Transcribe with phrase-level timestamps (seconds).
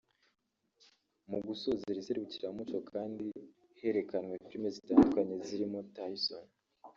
[1.29, 3.25] Mu gusoza iri serukiramuco kandi
[3.79, 6.45] herekanwe film zitandukanye zirimo ‘Tyson’